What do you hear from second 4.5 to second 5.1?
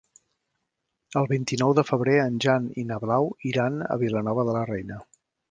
de la Reina.